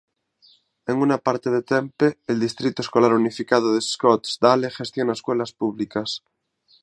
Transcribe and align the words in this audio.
En 0.87 0.95
una 1.05 1.19
parte 1.19 1.51
de 1.51 1.61
Tempe, 1.61 2.17
el 2.25 2.39
Distrito 2.39 2.81
Escolar 2.81 3.13
Unificado 3.13 3.75
de 3.75 3.81
Scottsdale 3.81 4.71
gestiona 4.71 5.13
escuelas 5.13 5.51
públicas. 5.51 6.23